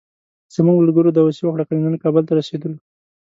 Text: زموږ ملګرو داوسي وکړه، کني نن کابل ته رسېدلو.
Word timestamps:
زموږ 0.55 0.75
ملګرو 0.83 1.15
داوسي 1.15 1.41
وکړه، 1.43 1.63
کني 1.67 1.79
نن 1.85 1.95
کابل 2.03 2.23
ته 2.27 2.33
رسېدلو. 2.39 2.77